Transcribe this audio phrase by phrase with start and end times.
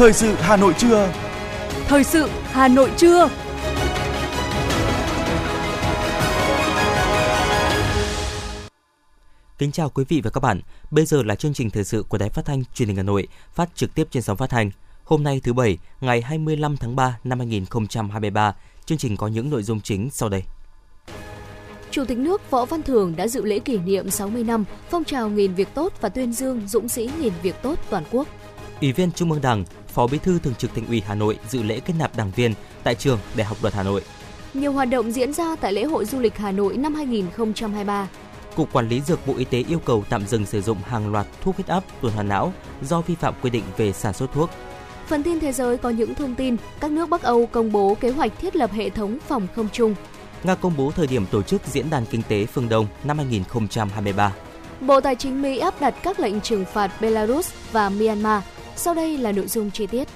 [0.00, 1.12] Thời sự Hà Nội trưa.
[1.86, 3.28] Thời sự Hà Nội trưa.
[9.58, 10.60] Kính chào quý vị và các bạn.
[10.90, 13.28] Bây giờ là chương trình thời sự của Đài Phát thanh Truyền hình Hà Nội,
[13.52, 14.70] phát trực tiếp trên sóng phát thanh.
[15.04, 18.54] Hôm nay thứ bảy, ngày 25 tháng 3 năm 2023,
[18.86, 20.42] chương trình có những nội dung chính sau đây.
[21.90, 25.28] Chủ tịch nước Võ Văn Thưởng đã dự lễ kỷ niệm 60 năm phong trào
[25.28, 28.28] nghìn việc tốt và tuyên dương dũng sĩ nghìn việc tốt toàn quốc.
[28.80, 31.62] Ủy viên Trung ương Đảng, Phó Bí thư Thường trực Thành ủy Hà Nội dự
[31.62, 32.54] lễ kết nạp đảng viên
[32.84, 34.02] tại trường Đại học Luật Hà Nội.
[34.54, 38.08] Nhiều hoạt động diễn ra tại lễ hội du lịch Hà Nội năm 2023.
[38.56, 41.26] Cục Quản lý Dược Bộ Y tế yêu cầu tạm dừng sử dụng hàng loạt
[41.40, 44.50] thuốc huyết áp, tuần hoàn não do vi phạm quy định về sản xuất thuốc.
[45.06, 48.10] Phần tin thế giới có những thông tin các nước Bắc Âu công bố kế
[48.10, 49.94] hoạch thiết lập hệ thống phòng không chung.
[50.44, 54.32] Nga công bố thời điểm tổ chức Diễn đàn Kinh tế Phương Đông năm 2023.
[54.80, 58.42] Bộ Tài chính Mỹ áp đặt các lệnh trừng phạt Belarus và Myanmar.
[58.82, 60.08] Sau đây là nội dung chi tiết.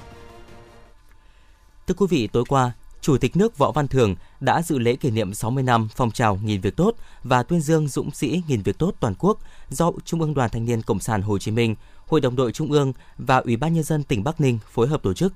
[1.87, 5.11] Thưa quý vị, tối qua, Chủ tịch nước Võ Văn thường đã dự lễ kỷ
[5.11, 8.79] niệm 60 năm phong trào nghìn việc tốt và tuyên dương dũng sĩ nghìn việc
[8.79, 9.39] tốt toàn quốc
[9.71, 11.75] do Trung ương Đoàn Thanh niên Cộng sản Hồ Chí Minh,
[12.07, 15.03] Hội đồng đội Trung ương và Ủy ban nhân dân tỉnh Bắc Ninh phối hợp
[15.03, 15.33] tổ chức.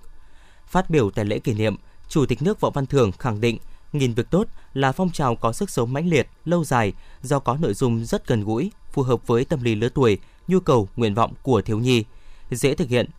[0.66, 1.76] Phát biểu tại lễ kỷ niệm,
[2.08, 3.58] Chủ tịch nước Võ Văn thường khẳng định
[3.92, 6.92] nghìn việc tốt là phong trào có sức sống mãnh liệt, lâu dài
[7.22, 10.60] do có nội dung rất gần gũi, phù hợp với tâm lý lứa tuổi, nhu
[10.60, 12.04] cầu, nguyện vọng của thiếu nhi,
[12.50, 13.10] dễ thực hiện,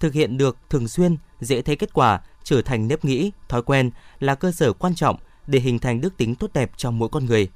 [0.00, 3.90] thực hiện được thường xuyên, dễ thấy kết quả, trở thành nếp nghĩ, thói quen
[4.20, 7.24] là cơ sở quan trọng để hình thành đức tính tốt đẹp trong mỗi con
[7.26, 7.48] người.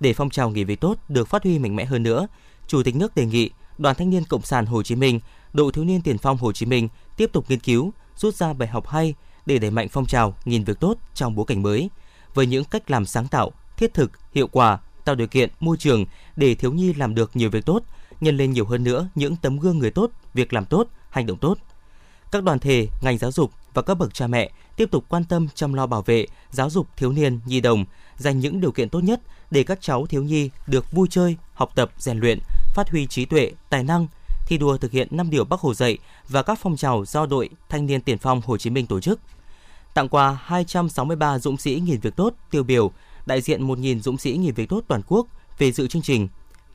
[0.00, 2.26] Để phong trào nghỉ việc tốt được phát huy mạnh mẽ hơn nữa,
[2.66, 5.20] Chủ tịch nước đề nghị Đoàn Thanh niên Cộng sản Hồ Chí Minh,
[5.52, 8.68] Đội Thiếu niên Tiền phong Hồ Chí Minh tiếp tục nghiên cứu, rút ra bài
[8.68, 9.14] học hay
[9.46, 11.90] để đẩy mạnh phong trào nghìn việc tốt trong bối cảnh mới,
[12.34, 16.04] với những cách làm sáng tạo, thiết thực, hiệu quả, tạo điều kiện môi trường
[16.36, 17.82] để thiếu nhi làm được nhiều việc tốt,
[18.20, 21.38] nhân lên nhiều hơn nữa những tấm gương người tốt, việc làm tốt, hành động
[21.38, 21.58] tốt.
[22.36, 25.48] Các đoàn thể, ngành giáo dục và các bậc cha mẹ tiếp tục quan tâm
[25.54, 27.84] chăm lo bảo vệ, giáo dục thiếu niên, nhi đồng,
[28.16, 31.70] dành những điều kiện tốt nhất để các cháu thiếu nhi được vui chơi, học
[31.74, 32.38] tập, rèn luyện,
[32.74, 34.06] phát huy trí tuệ, tài năng,
[34.46, 37.48] thi đua thực hiện 5 điều Bác Hồ dạy và các phong trào do đội
[37.68, 39.20] Thanh niên Tiền phong Hồ Chí Minh tổ chức.
[39.94, 42.90] Tặng quà 263 dũng sĩ nghìn việc tốt tiêu biểu,
[43.26, 45.26] đại diện 1.000 dũng sĩ nghìn việc tốt toàn quốc
[45.58, 46.28] về dự chương trình.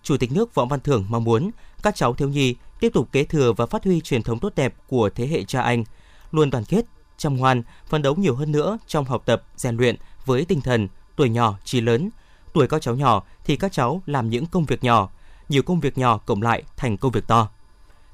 [0.03, 1.51] Chủ tịch nước Võ Văn Thưởng mong muốn
[1.83, 4.75] các cháu thiếu nhi tiếp tục kế thừa và phát huy truyền thống tốt đẹp
[4.87, 5.83] của thế hệ cha anh,
[6.31, 6.85] luôn đoàn kết,
[7.17, 10.87] chăm ngoan, phấn đấu nhiều hơn nữa trong học tập, rèn luyện với tinh thần
[11.15, 12.09] tuổi nhỏ trí lớn.
[12.53, 15.09] Tuổi các cháu nhỏ thì các cháu làm những công việc nhỏ,
[15.49, 17.49] nhiều công việc nhỏ cộng lại thành công việc to.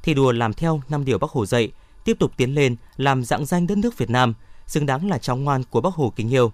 [0.03, 1.71] Thi đùa làm theo năm điều Bác Hồ dạy,
[2.03, 4.33] tiếp tục tiến lên làm dạng danh đất nước Việt Nam,
[4.67, 6.51] xứng đáng là cháu ngoan của Bác Hồ kính yêu.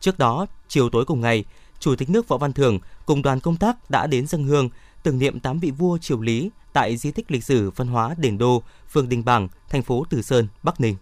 [0.00, 1.44] Trước đó, chiều tối cùng ngày,
[1.82, 4.68] Chủ tịch nước Võ Văn Thưởng cùng đoàn công tác đã đến dân hương
[5.02, 8.38] tưởng niệm tám vị vua triều Lý tại di tích lịch sử văn hóa Đền
[8.38, 10.96] Đô, phường Đình Bảng, thành phố Từ Sơn, Bắc Ninh.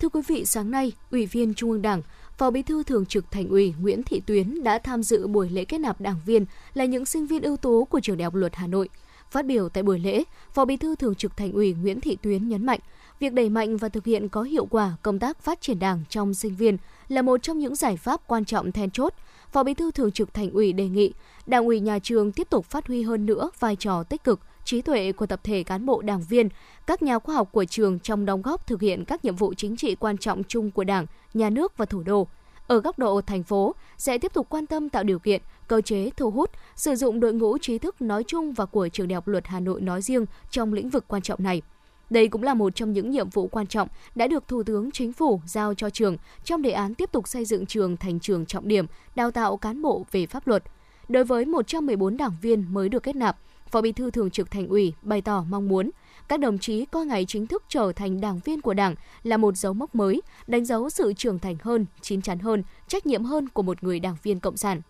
[0.00, 2.02] Thưa quý vị, sáng nay, Ủy viên Trung ương Đảng,
[2.38, 5.64] Phó Bí thư Thường trực Thành ủy Nguyễn Thị Tuyến đã tham dự buổi lễ
[5.64, 8.56] kết nạp đảng viên là những sinh viên ưu tú của trường Đại học Luật
[8.56, 8.88] Hà Nội.
[9.30, 12.48] Phát biểu tại buổi lễ, Phó Bí thư Thường trực Thành ủy Nguyễn Thị Tuyến
[12.48, 12.80] nhấn mạnh,
[13.20, 16.34] việc đẩy mạnh và thực hiện có hiệu quả công tác phát triển Đảng trong
[16.34, 16.76] sinh viên
[17.08, 19.14] là một trong những giải pháp quan trọng then chốt.
[19.52, 21.12] Phó Bí thư Thường trực Thành ủy đề nghị
[21.46, 24.82] Đảng ủy nhà trường tiếp tục phát huy hơn nữa vai trò tích cực, trí
[24.82, 26.48] tuệ của tập thể cán bộ đảng viên,
[26.86, 29.76] các nhà khoa học của trường trong đóng góp thực hiện các nhiệm vụ chính
[29.76, 32.28] trị quan trọng chung của Đảng, nhà nước và thủ đô.
[32.66, 36.10] Ở góc độ thành phố, sẽ tiếp tục quan tâm tạo điều kiện, cơ chế
[36.16, 39.28] thu hút, sử dụng đội ngũ trí thức nói chung và của trường Đại học
[39.28, 41.62] Luật Hà Nội nói riêng trong lĩnh vực quan trọng này.
[42.10, 45.12] Đây cũng là một trong những nhiệm vụ quan trọng đã được Thủ tướng Chính
[45.12, 48.68] phủ giao cho trường trong đề án tiếp tục xây dựng trường thành trường trọng
[48.68, 50.62] điểm, đào tạo cán bộ về pháp luật.
[51.08, 53.38] Đối với 114 đảng viên mới được kết nạp,
[53.70, 55.90] Phó Bí thư Thường trực Thành ủy bày tỏ mong muốn
[56.28, 59.56] các đồng chí coi ngày chính thức trở thành đảng viên của Đảng là một
[59.56, 63.48] dấu mốc mới, đánh dấu sự trưởng thành hơn, chín chắn hơn, trách nhiệm hơn
[63.48, 64.80] của một người đảng viên cộng sản.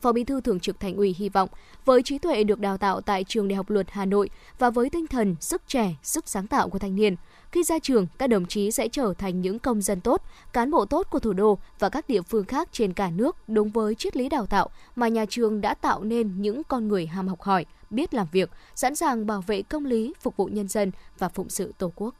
[0.00, 1.48] Phó Bí thư Thường trực Thành ủy hy vọng
[1.84, 4.90] với trí tuệ được đào tạo tại trường Đại học Luật Hà Nội và với
[4.90, 7.16] tinh thần sức trẻ, sức sáng tạo của thanh niên,
[7.52, 10.22] khi ra trường, các đồng chí sẽ trở thành những công dân tốt,
[10.52, 13.70] cán bộ tốt của thủ đô và các địa phương khác trên cả nước đúng
[13.70, 17.28] với triết lý đào tạo mà nhà trường đã tạo nên những con người ham
[17.28, 20.90] học hỏi, biết làm việc, sẵn sàng bảo vệ công lý, phục vụ nhân dân
[21.18, 22.14] và phụng sự Tổ quốc.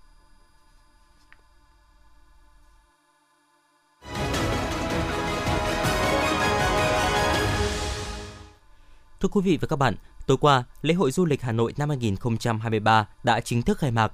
[9.20, 9.94] Thưa quý vị và các bạn,
[10.26, 14.12] tối qua, lễ hội du lịch Hà Nội năm 2023 đã chính thức khai mạc.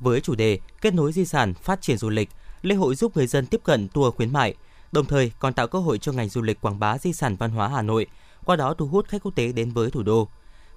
[0.00, 2.28] Với chủ đề Kết nối di sản, phát triển du lịch,
[2.62, 4.54] lễ hội giúp người dân tiếp cận tour khuyến mại,
[4.92, 7.50] đồng thời còn tạo cơ hội cho ngành du lịch quảng bá di sản văn
[7.50, 8.06] hóa Hà Nội,
[8.44, 10.28] qua đó thu hút khách quốc tế đến với thủ đô.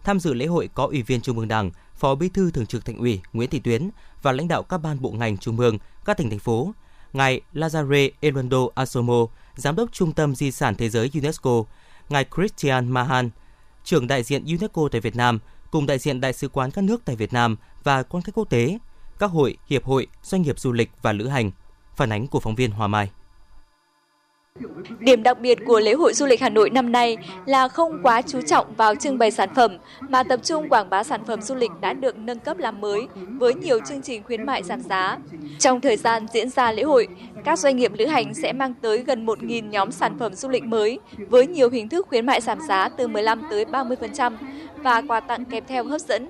[0.03, 2.85] Tham dự lễ hội có Ủy viên Trung ương Đảng, Phó Bí thư Thường trực
[2.85, 3.89] Thành ủy Nguyễn Thị Tuyến
[4.21, 6.73] và lãnh đạo các ban bộ ngành trung ương, các tỉnh thành phố,
[7.13, 9.25] ngài Lazare Elondo Asomo,
[9.55, 11.63] Giám đốc Trung tâm Di sản Thế giới UNESCO,
[12.09, 13.29] ngài Christian Mahan,
[13.83, 15.39] trưởng đại diện UNESCO tại Việt Nam,
[15.71, 18.49] cùng đại diện đại sứ quán các nước tại Việt Nam và quan khách quốc
[18.49, 18.77] tế,
[19.19, 21.51] các hội, hiệp hội, doanh nghiệp du lịch và lữ hành.
[21.95, 23.11] Phản ánh của phóng viên Hòa Mai.
[24.99, 28.21] Điểm đặc biệt của lễ hội du lịch Hà Nội năm nay là không quá
[28.21, 31.55] chú trọng vào trưng bày sản phẩm mà tập trung quảng bá sản phẩm du
[31.55, 33.07] lịch đã được nâng cấp làm mới
[33.39, 35.17] với nhiều chương trình khuyến mại giảm giá.
[35.59, 37.07] Trong thời gian diễn ra lễ hội,
[37.43, 40.63] các doanh nghiệp lữ hành sẽ mang tới gần 1.000 nhóm sản phẩm du lịch
[40.63, 44.33] mới với nhiều hình thức khuyến mại giảm giá từ 15 tới 30%
[44.83, 46.27] và quà tặng kèm theo hấp dẫn.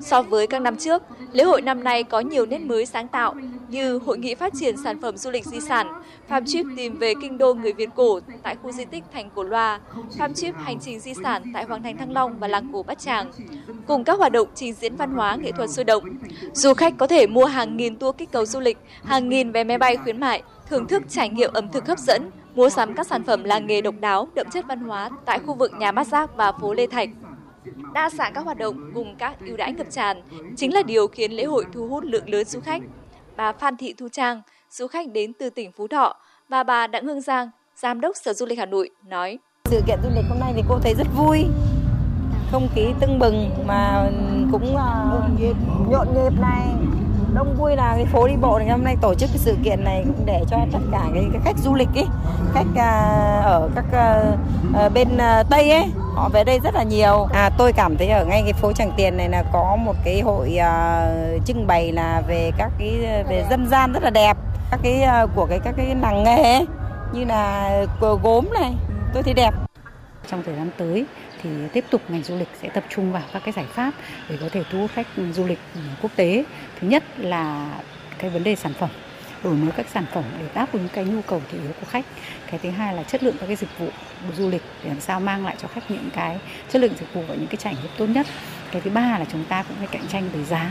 [0.00, 1.02] So với các năm trước,
[1.32, 3.34] lễ hội năm nay có nhiều nét mới sáng tạo
[3.68, 7.14] như hội nghị phát triển sản phẩm du lịch di sản, farm trip tìm về
[7.22, 9.80] kinh đô người Việt cổ tại khu di tích Thành Cổ Loa,
[10.18, 12.98] farm trip hành trình di sản tại Hoàng thành Thăng Long và làng cổ Bát
[12.98, 13.30] Tràng,
[13.86, 16.04] cùng các hoạt động trình diễn văn hóa nghệ thuật sôi động.
[16.52, 19.64] Du khách có thể mua hàng nghìn tour kích cầu du lịch, hàng nghìn vé
[19.64, 23.06] máy bay khuyến mại, thưởng thức trải nghiệm ẩm thực hấp dẫn, mua sắm các
[23.06, 26.06] sản phẩm làng nghề độc đáo, đậm chất văn hóa tại khu vực nhà Bát
[26.06, 27.08] Giác và phố Lê Thạch.
[27.94, 30.22] Đa dạng các hoạt động cùng các ưu đãi ngập tràn
[30.56, 32.82] chính là điều khiến lễ hội thu hút lượng lớn du khách.
[33.36, 36.16] Bà Phan Thị Thu Trang, du khách đến từ tỉnh Phú Thọ
[36.48, 39.38] và bà Đặng Hương Giang, Giám đốc Sở Du lịch Hà Nội nói.
[39.64, 41.44] Sự kiện du lịch hôm nay thì cô thấy rất vui,
[42.50, 44.10] không khí tưng bừng mà
[44.52, 44.80] cũng uh,
[45.90, 46.68] nhộn nhịp này
[47.34, 48.68] đông vui là cái phố đi bộ này.
[48.68, 51.42] Hôm nay tổ chức cái sự kiện này cũng để cho tất cả cái, cái
[51.44, 52.06] khách du lịch ấy
[52.52, 53.84] khách uh, ở các
[54.86, 55.84] uh, bên uh, tây ấy
[56.14, 57.28] họ về đây rất là nhiều.
[57.32, 60.20] À tôi cảm thấy ở ngay cái phố Tràng Tiền này là có một cái
[60.20, 62.90] hội uh, trưng bày là về các cái
[63.28, 64.36] về dân gian rất là đẹp.
[64.70, 66.66] Các cái uh, của cái các cái làng nghề ấy,
[67.12, 67.70] như là
[68.00, 68.72] gốm này.
[69.14, 69.54] Tôi thấy đẹp.
[70.30, 71.06] Trong thời gian tới
[71.42, 73.94] thì tiếp tục ngành du lịch sẽ tập trung vào các cái giải pháp
[74.28, 76.44] để có thể thu hút khách du lịch ừ, quốc tế.
[76.80, 77.74] Thứ nhất là
[78.18, 78.90] cái vấn đề sản phẩm,
[79.44, 82.04] đổi mới các sản phẩm để đáp ứng cái nhu cầu thị yếu của khách.
[82.50, 83.88] Cái thứ hai là chất lượng các cái dịch vụ
[84.36, 86.38] du lịch để làm sao mang lại cho khách những cái
[86.70, 88.26] chất lượng dịch vụ và những cái trải nghiệm tốt nhất.
[88.72, 90.70] Cái thứ ba là chúng ta cũng phải cạnh tranh về giá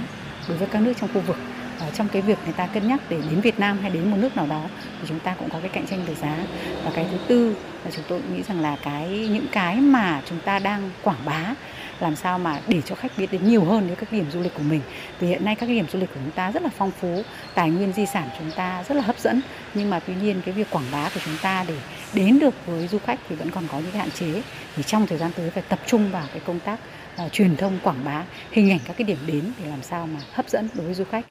[0.50, 1.38] đối với các nước trong khu vực
[1.82, 4.18] Ờ, trong cái việc người ta cân nhắc để đến Việt Nam hay đến một
[4.20, 4.64] nước nào đó
[5.02, 6.38] thì chúng ta cũng có cái cạnh tranh về giá.
[6.84, 7.56] Và cái thứ tư
[7.86, 11.54] là chúng tôi nghĩ rằng là cái những cái mà chúng ta đang quảng bá
[12.00, 14.54] làm sao mà để cho khách biết đến nhiều hơn đến các điểm du lịch
[14.54, 14.82] của mình.
[15.20, 17.24] Vì hiện nay các điểm du lịch của chúng ta rất là phong phú
[17.56, 19.42] tài nguyên di sản chúng ta rất là hấp dẫn.
[19.74, 21.76] Nhưng mà tuy nhiên cái việc quảng bá của chúng ta để
[22.14, 24.42] đến được với du khách thì vẫn còn có những cái hạn chế.
[24.76, 26.80] Thì trong thời gian tới phải tập trung vào cái công tác
[27.26, 30.20] uh, truyền thông quảng bá hình ảnh các cái điểm đến để làm sao mà
[30.34, 31.26] hấp dẫn đối với du khách.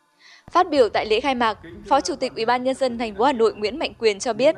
[0.51, 1.59] Phát biểu tại lễ khai mạc,
[1.89, 4.33] Phó Chủ tịch Ủy ban nhân dân thành phố Hà Nội Nguyễn Mạnh Quyền cho
[4.33, 4.55] biết,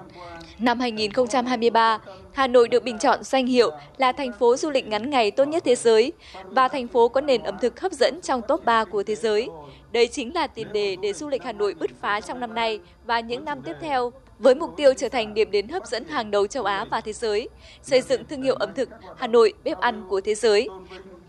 [0.58, 1.98] năm 2023,
[2.32, 5.44] Hà Nội được bình chọn danh hiệu là thành phố du lịch ngắn ngày tốt
[5.44, 6.12] nhất thế giới
[6.44, 9.48] và thành phố có nền ẩm thực hấp dẫn trong top 3 của thế giới.
[9.92, 12.80] Đây chính là tiền đề để du lịch Hà Nội bứt phá trong năm nay
[13.04, 16.30] và những năm tiếp theo với mục tiêu trở thành điểm đến hấp dẫn hàng
[16.30, 17.48] đầu châu Á và thế giới,
[17.82, 20.68] xây dựng thương hiệu ẩm thực Hà Nội bếp ăn của thế giới.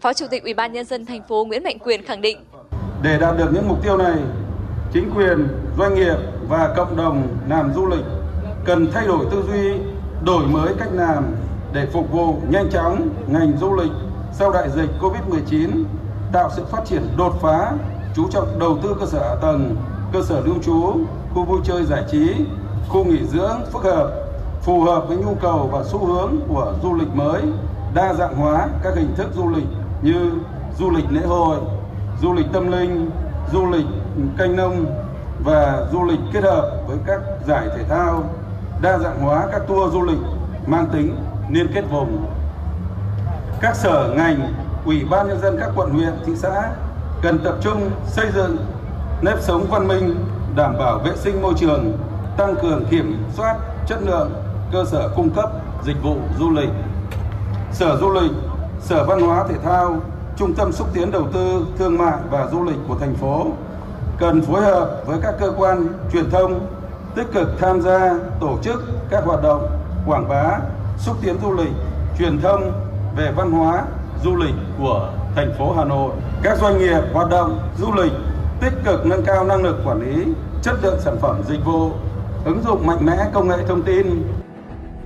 [0.02, 2.38] Phó Chủ tịch Ủy ban nhân dân thành phố Nguyễn Mạnh Quyền khẳng định
[3.04, 4.14] để đạt được những mục tiêu này,
[4.94, 5.48] chính quyền,
[5.78, 6.18] doanh nghiệp
[6.48, 8.06] và cộng đồng làm du lịch
[8.66, 9.78] cần thay đổi tư duy,
[10.26, 11.24] đổi mới cách làm
[11.74, 13.92] để phục vụ nhanh chóng ngành du lịch
[14.34, 15.84] sau đại dịch Covid-19,
[16.32, 17.72] tạo sự phát triển đột phá,
[18.16, 19.76] chú trọng đầu tư cơ sở hạ tầng,
[20.14, 20.98] cơ sở lưu trú,
[21.34, 22.36] khu vui chơi giải trí,
[22.88, 24.12] khu nghỉ dưỡng phức hợp,
[24.62, 27.42] phù hợp với nhu cầu và xu hướng của du lịch mới,
[27.94, 29.68] đa dạng hóa các hình thức du lịch
[30.02, 30.32] như
[30.80, 31.58] du lịch lễ hội,
[32.22, 33.12] du lịch tâm linh,
[33.52, 33.86] du lịch
[34.38, 34.86] canh nông
[35.44, 38.24] và du lịch kết hợp với các giải thể thao,
[38.82, 40.20] đa dạng hóa các tour du lịch
[40.68, 41.16] mang tính
[41.50, 42.26] liên kết vùng.
[43.62, 44.54] Các sở ngành,
[44.86, 46.72] ủy ban nhân dân các quận huyện, thị xã
[47.22, 48.58] cần tập trung xây dựng
[49.22, 50.16] nếp sống văn minh,
[50.56, 51.98] đảm bảo vệ sinh môi trường,
[52.38, 53.56] tăng cường kiểm soát
[53.88, 54.32] chất lượng
[54.72, 55.52] cơ sở cung cấp
[55.84, 56.70] dịch vụ du lịch.
[57.72, 58.32] Sở Du lịch,
[58.82, 59.96] Sở Văn hóa Thể thao,
[60.38, 63.48] Trung tâm xúc tiến đầu tư, thương mại và du lịch của thành phố
[64.20, 66.68] cần phối hợp với các cơ quan truyền thông
[67.16, 69.68] tích cực tham gia tổ chức các hoạt động
[70.08, 70.60] quảng bá,
[70.98, 71.72] xúc tiến du lịch,
[72.20, 72.72] truyền thông
[73.18, 73.84] về văn hóa,
[74.24, 76.12] du lịch của thành phố Hà Nội.
[76.44, 78.12] Các doanh nghiệp hoạt động du lịch
[78.62, 80.26] tích cực nâng cao năng lực quản lý,
[80.62, 81.92] chất lượng sản phẩm dịch vụ,
[82.46, 84.24] ứng dụng mạnh mẽ công nghệ thông tin,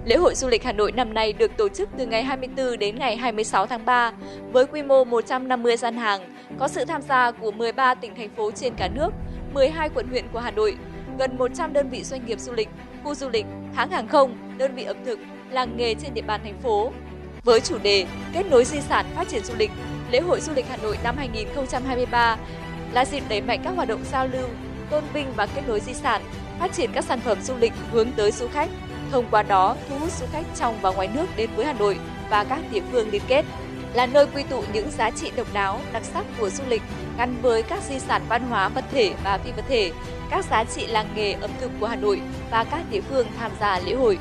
[0.07, 2.99] Lễ hội du lịch Hà Nội năm nay được tổ chức từ ngày 24 đến
[2.99, 4.11] ngày 26 tháng 3
[4.51, 8.51] với quy mô 150 gian hàng, có sự tham gia của 13 tỉnh thành phố
[8.51, 9.09] trên cả nước,
[9.53, 10.77] 12 quận huyện của Hà Nội,
[11.19, 12.69] gần 100 đơn vị doanh nghiệp du lịch,
[13.03, 15.19] khu du lịch, hãng hàng không, đơn vị ẩm thực,
[15.51, 16.91] làng nghề trên địa bàn thành phố.
[17.43, 19.71] Với chủ đề Kết nối di sản phát triển du lịch,
[20.11, 22.37] lễ hội du lịch Hà Nội năm 2023
[22.93, 24.47] là dịp đẩy mạnh các hoạt động giao lưu,
[24.89, 26.21] tôn vinh và kết nối di sản,
[26.59, 28.69] phát triển các sản phẩm du lịch hướng tới du khách.
[29.11, 31.99] Thông qua đó, thu hút du khách trong và ngoài nước đến với Hà Nội
[32.29, 33.45] và các địa phương liên kết
[33.93, 36.81] là nơi quy tụ những giá trị độc đáo, đặc sắc của du lịch
[37.17, 39.91] gắn với các di sản văn hóa vật thể và phi vật thể,
[40.29, 42.21] các giá trị làng nghề ẩm thực của Hà Nội
[42.51, 44.19] và các địa phương tham gia lễ hội.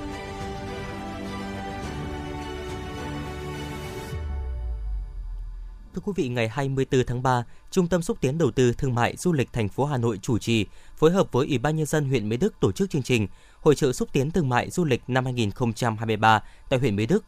[5.94, 7.44] Thưa quý vị, ngày 24 tháng 3,
[7.76, 10.38] Trung tâm xúc tiến đầu tư thương mại du lịch thành phố Hà Nội chủ
[10.38, 10.66] trì
[10.96, 13.26] phối hợp với Ủy ban nhân dân huyện Mỹ Đức tổ chức chương trình
[13.66, 17.25] Hội trợ xúc tiến thương mại du lịch năm 2023 tại huyện Mỹ Đức.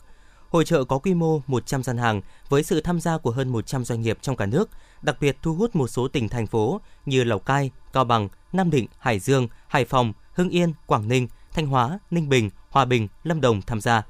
[0.49, 3.85] Hội trợ có quy mô 100 gian hàng với sự tham gia của hơn 100
[3.85, 4.71] doanh nghiệp trong cả nước,
[5.03, 8.71] đặc biệt thu hút một số tỉnh thành phố như Lào Cai, Cao Bằng, Nam
[8.71, 13.09] Định, Hải Dương, Hải Phòng, Hưng Yên, Quảng Ninh, Thanh Hóa, Ninh Bình, Hòa Bình,
[13.25, 14.03] Lâm Đồng tham gia.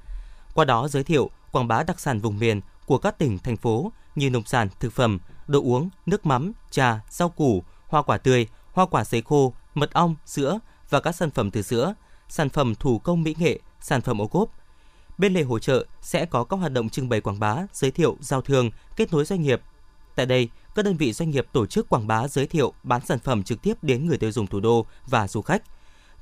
[0.54, 3.92] Qua đó giới thiệu, quảng bá đặc sản vùng miền của các tỉnh, thành phố
[4.14, 8.46] như nông sản, thực phẩm, đồ uống, nước mắm, trà, rau củ, hoa quả tươi,
[8.72, 10.58] hoa quả sấy khô, mật ong, sữa
[10.90, 11.94] và các sản phẩm từ sữa,
[12.28, 14.50] sản phẩm thủ công mỹ nghệ, sản phẩm ô cốp.
[15.18, 18.16] Bên lề hội trợ sẽ có các hoạt động trưng bày quảng bá, giới thiệu,
[18.20, 19.60] giao thương, kết nối doanh nghiệp.
[20.14, 23.18] Tại đây, các đơn vị doanh nghiệp tổ chức quảng bá, giới thiệu, bán sản
[23.18, 25.62] phẩm trực tiếp đến người tiêu dùng thủ đô và du khách.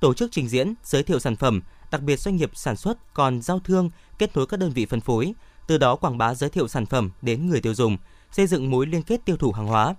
[0.00, 3.42] Tổ chức trình diễn, giới thiệu sản phẩm, đặc biệt doanh nghiệp sản xuất còn
[3.42, 5.34] giao thương, kết nối các đơn vị phân phối,
[5.66, 7.96] từ đó quảng bá giới thiệu sản phẩm đến người tiêu dùng,
[8.32, 9.94] xây dựng mối liên kết tiêu thụ hàng hóa.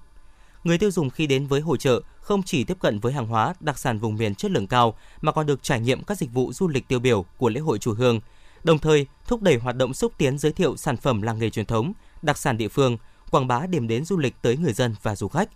[0.64, 3.53] Người tiêu dùng khi đến với hội trợ không chỉ tiếp cận với hàng hóa
[3.60, 6.53] đặc sản vùng miền chất lượng cao mà còn được trải nghiệm các dịch vụ
[6.53, 8.19] du lịch tiêu biểu của lễ hội chùa Hương,
[8.63, 11.65] đồng thời thúc đẩy hoạt động xúc tiến giới thiệu sản phẩm làng nghề truyền
[11.65, 12.98] thống, đặc sản địa phương,
[13.31, 15.50] quảng bá điểm đến du lịch tới người dân và du khách.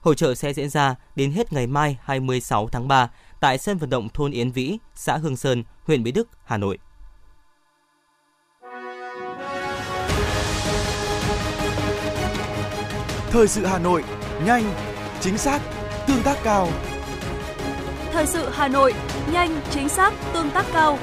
[0.00, 3.10] Hội trợ sẽ diễn ra đến hết ngày mai 26 tháng 3
[3.40, 6.78] tại sân vận động thôn Yến Vĩ, xã Hương Sơn, huyện Mỹ Đức, Hà Nội.
[13.30, 14.04] Thời sự Hà Nội,
[14.44, 14.74] nhanh,
[15.20, 15.60] chính xác,
[16.08, 16.68] tương tác cao.
[18.12, 18.94] Thời sự Hà Nội,
[19.32, 20.98] nhanh, chính xác, tương tác cao.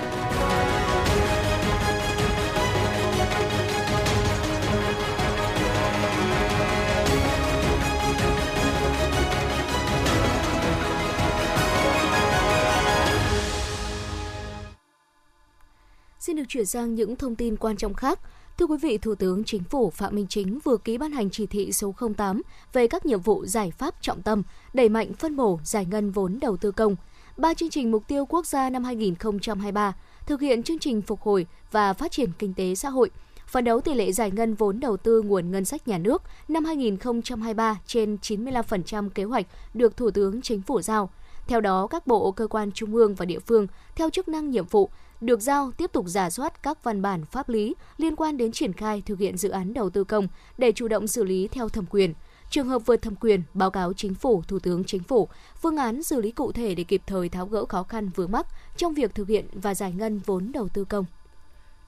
[16.20, 18.20] Xin được chuyển sang những thông tin quan trọng khác.
[18.58, 21.46] Thưa quý vị, Thủ tướng Chính phủ Phạm Minh Chính vừa ký ban hành chỉ
[21.46, 22.42] thị số 08
[22.74, 24.44] về các nhiệm vụ giải pháp trọng tâm,
[24.74, 26.96] đẩy mạnh phân bổ giải ngân vốn đầu tư công.
[27.38, 29.94] Ba chương trình mục tiêu quốc gia năm 2023,
[30.26, 33.10] thực hiện chương trình phục hồi và phát triển kinh tế xã hội,
[33.48, 36.66] phấn đấu tỷ lệ giải ngân vốn đầu tư nguồn ngân sách nhà nước năm
[36.66, 41.10] 2023 trên 95% kế hoạch được Thủ tướng Chính phủ giao.
[41.48, 44.66] Theo đó, các bộ, cơ quan trung ương và địa phương theo chức năng nhiệm
[44.66, 44.90] vụ
[45.22, 48.74] được giao tiếp tục giả soát các văn bản pháp lý liên quan đến triển
[48.74, 51.86] khai thực hiện dự án đầu tư công để chủ động xử lý theo thẩm
[51.90, 52.14] quyền.
[52.50, 55.28] Trường hợp vượt thẩm quyền, báo cáo chính phủ, thủ tướng chính phủ
[55.62, 58.48] phương án xử lý cụ thể để kịp thời tháo gỡ khó khăn vướng mắc
[58.78, 61.06] trong việc thực hiện và giải ngân vốn đầu tư công.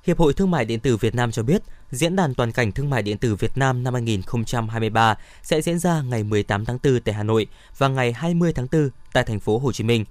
[0.04, 2.90] Hiệp hội Thương mại điện tử Việt Nam cho biết, Diễn đàn toàn cảnh thương
[2.90, 7.16] mại điện tử Việt Nam năm 2023 sẽ diễn ra ngày 18 tháng 4 tại
[7.16, 10.06] Hà Nội và ngày 20 tháng 4 tại thành phố Hồ Chí Minh.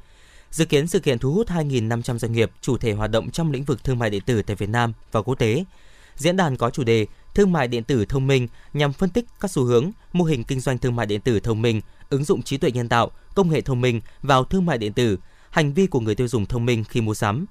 [0.51, 3.65] Dự kiến sự kiện thu hút 2.500 doanh nghiệp chủ thể hoạt động trong lĩnh
[3.65, 5.65] vực thương mại điện tử tại Việt Nam và quốc tế.
[6.17, 9.51] Diễn đàn có chủ đề Thương mại điện tử thông minh nhằm phân tích các
[9.51, 12.57] xu hướng, mô hình kinh doanh thương mại điện tử thông minh, ứng dụng trí
[12.57, 15.19] tuệ nhân tạo, công nghệ thông minh vào thương mại điện tử,
[15.51, 17.47] hành vi của người tiêu dùng thông minh khi mua sắm.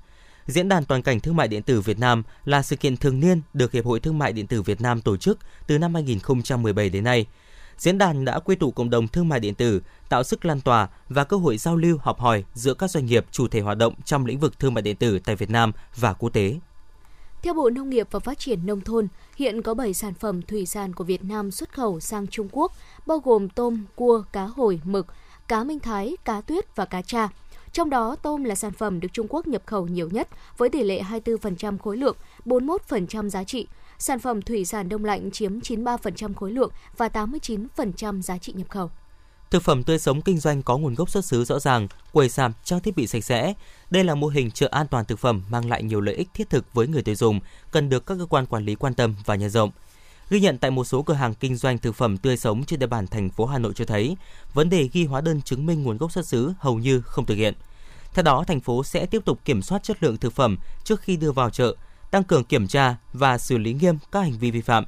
[0.46, 3.42] Diễn đàn toàn cảnh thương mại điện tử Việt Nam là sự kiện thường niên
[3.54, 7.04] được Hiệp hội Thương mại điện tử Việt Nam tổ chức từ năm 2017 đến
[7.04, 7.26] nay–
[7.78, 10.88] Diễn đàn đã quy tụ cộng đồng thương mại điện tử, tạo sức lan tỏa
[11.10, 13.94] và cơ hội giao lưu học hỏi giữa các doanh nghiệp chủ thể hoạt động
[14.06, 16.60] trong lĩnh vực thương mại điện tử tại Việt Nam và quốc tế.
[17.42, 20.66] Theo Bộ Nông nghiệp và Phát triển Nông thôn, hiện có 7 sản phẩm thủy
[20.66, 22.72] sản của Việt Nam xuất khẩu sang Trung Quốc,
[23.06, 25.08] bao gồm tôm, cua, cá hồi, mực,
[25.48, 27.30] cá minh thái, cá tuyết và cá tra.
[27.72, 30.28] Trong đó, tôm là sản phẩm được Trung Quốc nhập khẩu nhiều nhất
[30.58, 33.68] với tỷ lệ 24% khối lượng, 41% giá trị,
[34.00, 38.70] Sản phẩm thủy sản đông lạnh chiếm 93% khối lượng và 89% giá trị nhập
[38.70, 38.90] khẩu.
[39.52, 42.52] Thực phẩm tươi sống kinh doanh có nguồn gốc xuất xứ rõ ràng, quầy sạp,
[42.64, 43.54] trang thiết bị sạch sẽ.
[43.90, 46.50] Đây là mô hình chợ an toàn thực phẩm mang lại nhiều lợi ích thiết
[46.50, 47.40] thực với người tiêu dùng,
[47.72, 49.72] cần được các cơ quan quản lý quan tâm và nhân rộng.
[50.30, 52.88] Ghi nhận tại một số cửa hàng kinh doanh thực phẩm tươi sống trên địa
[52.88, 54.18] bàn thành phố Hà Nội cho thấy,
[54.54, 57.36] vấn đề ghi hóa đơn chứng minh nguồn gốc xuất xứ hầu như không thực
[57.36, 57.54] hiện.
[58.14, 61.18] Theo đó, thành phố sẽ tiếp tục kiểm soát chất lượng thực phẩm trước khi
[61.18, 61.76] đưa vào chợ,
[62.12, 64.86] tăng cường kiểm tra và xử lý nghiêm các hành vi vi phạm,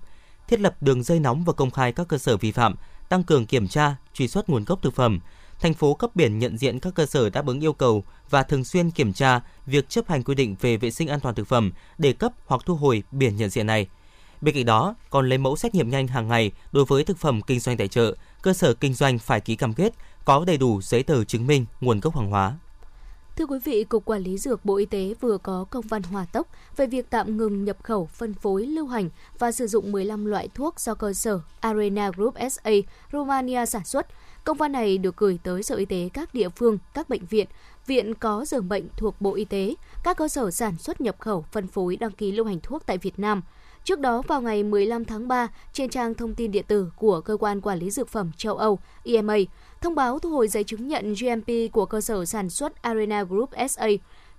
[0.47, 2.75] thiết lập đường dây nóng và công khai các cơ sở vi phạm,
[3.09, 5.19] tăng cường kiểm tra, truy xuất nguồn gốc thực phẩm.
[5.59, 8.63] Thành phố cấp biển nhận diện các cơ sở đáp ứng yêu cầu và thường
[8.63, 11.71] xuyên kiểm tra việc chấp hành quy định về vệ sinh an toàn thực phẩm
[11.97, 13.87] để cấp hoặc thu hồi biển nhận diện này.
[14.41, 17.41] Bên cạnh đó, còn lấy mẫu xét nghiệm nhanh hàng ngày đối với thực phẩm
[17.41, 19.93] kinh doanh tại chợ, cơ sở kinh doanh phải ký cam kết
[20.25, 22.55] có đầy đủ giấy tờ chứng minh nguồn gốc hàng hóa.
[23.37, 26.25] Thưa quý vị, Cục Quản lý Dược Bộ Y tế vừa có công văn hòa
[26.31, 30.25] tốc về việc tạm ngừng nhập khẩu, phân phối, lưu hành và sử dụng 15
[30.25, 32.71] loại thuốc do cơ sở Arena Group SA
[33.11, 34.07] Romania sản xuất.
[34.43, 37.47] Công văn này được gửi tới Sở Y tế các địa phương, các bệnh viện,
[37.87, 41.45] viện có giường bệnh thuộc Bộ Y tế, các cơ sở sản xuất nhập khẩu,
[41.51, 43.41] phân phối đăng ký lưu hành thuốc tại Việt Nam–
[43.87, 47.37] Trước đó vào ngày 15 tháng 3, trên trang thông tin điện tử của Cơ
[47.37, 49.37] quan Quản lý Dược phẩm châu Âu EMA,
[49.87, 53.49] thông báo thu hồi giấy chứng nhận GMP của cơ sở sản xuất Arena Group
[53.69, 53.87] SA.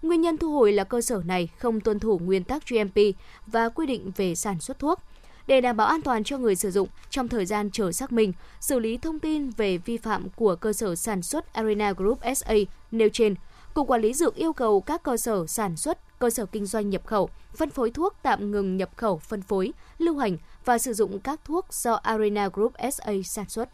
[0.03, 2.99] Nguyên nhân thu hồi là cơ sở này không tuân thủ nguyên tắc GMP
[3.47, 5.01] và quy định về sản xuất thuốc.
[5.47, 8.33] Để đảm bảo an toàn cho người sử dụng trong thời gian chờ xác minh,
[8.61, 12.55] xử lý thông tin về vi phạm của cơ sở sản xuất Arena Group SA
[12.91, 13.35] nêu trên,
[13.75, 16.91] Cục Quản lý Dược yêu cầu các cơ sở sản xuất, cơ sở kinh doanh
[16.91, 20.93] nhập khẩu, phân phối thuốc tạm ngừng nhập khẩu, phân phối, lưu hành và sử
[20.93, 23.69] dụng các thuốc do Arena Group SA sản xuất.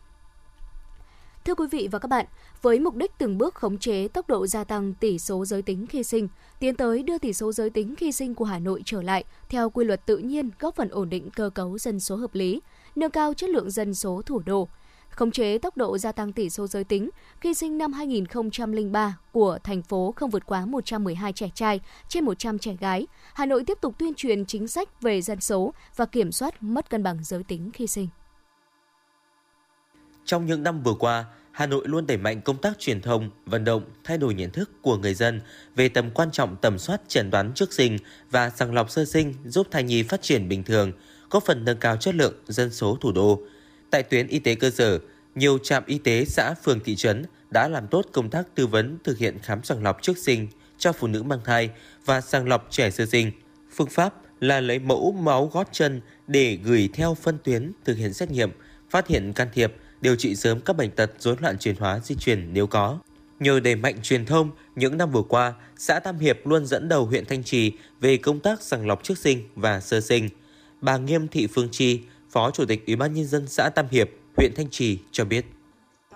[1.45, 2.27] Thưa quý vị và các bạn,
[2.63, 5.87] với mục đích từng bước khống chế tốc độ gia tăng tỷ số giới tính
[5.87, 9.03] khi sinh, tiến tới đưa tỷ số giới tính khi sinh của Hà Nội trở
[9.03, 12.35] lại theo quy luật tự nhiên góp phần ổn định cơ cấu dân số hợp
[12.35, 12.61] lý,
[12.97, 14.69] nâng cao chất lượng dân số thủ đô,
[15.11, 17.11] khống chế tốc độ gia tăng tỷ số giới tính
[17.41, 22.59] khi sinh năm 2003 của thành phố không vượt quá 112 trẻ trai trên 100
[22.59, 23.07] trẻ gái.
[23.35, 26.91] Hà Nội tiếp tục tuyên truyền chính sách về dân số và kiểm soát mất
[26.91, 28.09] cân bằng giới tính khi sinh.
[30.25, 33.65] Trong những năm vừa qua, Hà Nội luôn đẩy mạnh công tác truyền thông, vận
[33.65, 35.41] động, thay đổi nhận thức của người dân
[35.77, 37.99] về tầm quan trọng tầm soát chẩn đoán trước sinh
[38.31, 40.93] và sàng lọc sơ sinh giúp thai nhi phát triển bình thường,
[41.31, 43.41] góp phần nâng cao chất lượng dân số thủ đô.
[43.91, 44.99] Tại tuyến y tế cơ sở,
[45.35, 48.99] nhiều trạm y tế xã, phường, thị trấn đã làm tốt công tác tư vấn
[49.05, 51.71] thực hiện khám sàng lọc trước sinh cho phụ nữ mang thai
[52.05, 53.31] và sàng lọc trẻ sơ sinh.
[53.71, 58.13] Phương pháp là lấy mẫu máu gót chân để gửi theo phân tuyến thực hiện
[58.13, 58.51] xét nghiệm,
[58.91, 59.75] phát hiện can thiệp,
[60.05, 62.99] điều trị sớm các bệnh tật rối loạn chuyển hóa di truyền nếu có.
[63.41, 67.05] Nhờ đẩy mạnh truyền thông, những năm vừa qua, xã Tam Hiệp luôn dẫn đầu
[67.05, 70.29] huyện Thanh Trì về công tác sàng lọc trước sinh và sơ sinh.
[70.81, 74.09] Bà Nghiêm Thị Phương Chi, Phó Chủ tịch Ủy ban nhân dân xã Tam Hiệp,
[74.37, 75.47] huyện Thanh Trì cho biết.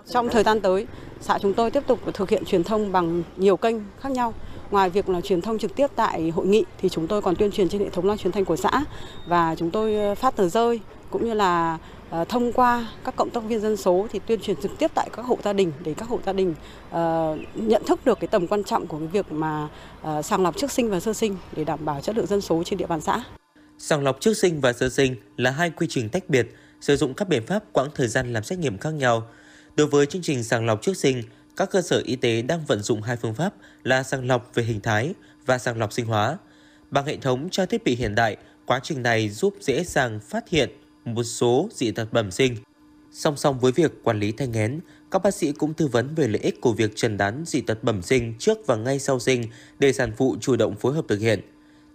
[0.09, 0.87] Trong thời gian tới,
[1.21, 4.33] xã chúng tôi tiếp tục thực hiện truyền thông bằng nhiều kênh khác nhau.
[4.71, 7.51] Ngoài việc là truyền thông trực tiếp tại hội nghị thì chúng tôi còn tuyên
[7.51, 8.83] truyền trên hệ thống loa truyền thanh của xã
[9.27, 11.77] và chúng tôi ờ, phát tờ rơi cũng như là
[12.09, 15.09] Ờ, thông qua các cộng tác viên dân số thì tuyên truyền trực tiếp tại
[15.13, 16.55] các hộ gia đình để các hộ gia đình
[16.89, 19.67] ờ, nhận thức được cái tầm quan trọng của cái việc mà
[20.01, 22.63] ờ, sàng lọc trước sinh và sơ sinh để đảm bảo chất lượng dân số
[22.65, 23.23] trên địa bàn xã.
[23.77, 26.47] Sàng lọc trước sinh và sơ sinh là hai quy trình tách biệt,
[26.81, 29.23] sử dụng các biện pháp quãng thời gian làm xét nghiệm khác nhau.
[29.75, 31.23] Đối với chương trình sàng lọc trước sinh,
[31.57, 34.63] các cơ sở y tế đang vận dụng hai phương pháp là sàng lọc về
[34.63, 35.13] hình thái
[35.45, 36.37] và sàng lọc sinh hóa.
[36.91, 40.49] Bằng hệ thống cho thiết bị hiện đại, quá trình này giúp dễ dàng phát
[40.49, 40.69] hiện
[41.13, 42.55] một số dị tật bẩm sinh.
[43.11, 44.79] Song song với việc quản lý thai nghén,
[45.11, 47.83] các bác sĩ cũng tư vấn về lợi ích của việc trần đoán dị tật
[47.83, 49.43] bẩm sinh trước và ngay sau sinh
[49.79, 51.41] để sản phụ chủ động phối hợp thực hiện.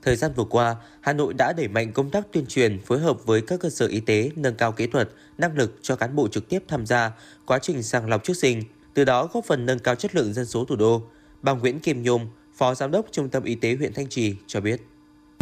[0.02, 3.26] Thời gian vừa qua, Hà Nội đã đẩy mạnh công tác tuyên truyền phối hợp
[3.26, 6.28] với các cơ sở y tế nâng cao kỹ thuật, năng lực cho cán bộ
[6.28, 7.12] trực tiếp tham gia
[7.46, 8.62] quá trình sàng lọc trước sinh,
[8.94, 11.02] từ đó góp phần nâng cao chất lượng dân số thủ đô.
[11.42, 14.60] Bà Nguyễn Kim Nhung, Phó Giám đốc Trung tâm Y tế huyện Thanh Trì cho
[14.60, 14.80] biết.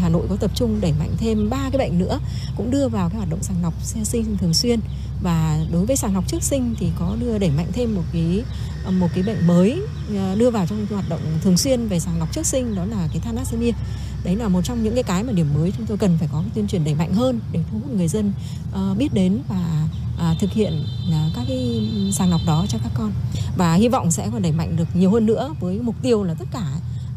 [0.02, 2.18] Hà Nội có tập trung đẩy mạnh thêm ba cái bệnh nữa,
[2.56, 4.80] cũng đưa vào cái hoạt động sàng lọc sơ sinh thường xuyên.
[5.22, 8.44] Và đối với sàng lọc trước sinh thì có đưa đẩy mạnh thêm một cái
[8.90, 9.82] một cái bệnh mới
[10.16, 13.08] à, đưa vào trong hoạt động thường xuyên về sàng lọc trước sinh, đó là
[13.12, 13.72] cái thalassemia
[14.24, 16.40] đấy là một trong những cái cái mà điểm mới chúng tôi cần phải có
[16.40, 18.32] cái tuyên truyền đẩy mạnh hơn để thu hút người dân
[18.72, 19.88] ờ, biết đến và
[20.18, 23.12] à, thực hiện à, các cái sàng lọc đó cho các con.
[23.56, 26.34] Và hy vọng sẽ còn đẩy mạnh được nhiều hơn nữa với mục tiêu là
[26.34, 26.64] tất cả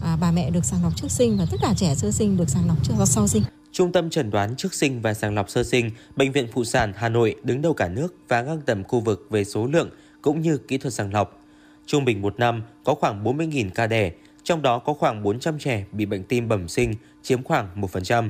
[0.05, 2.49] à, bà mẹ được sàng lọc trước sinh và tất cả trẻ sơ sinh được
[2.49, 3.43] sàng lọc trước và sau sinh.
[3.71, 6.93] Trung tâm chẩn đoán trước sinh và sàng lọc sơ sinh, Bệnh viện Phụ sản
[6.95, 9.89] Hà Nội đứng đầu cả nước và ngang tầm khu vực về số lượng
[10.21, 11.41] cũng như kỹ thuật sàng lọc.
[11.85, 14.11] Trung bình một năm có khoảng 40.000 ca đẻ,
[14.43, 18.29] trong đó có khoảng 400 trẻ bị bệnh tim bẩm sinh, chiếm khoảng 1%.